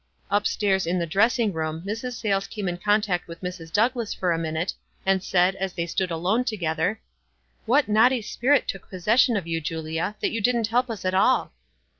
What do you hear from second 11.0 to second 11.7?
at all?"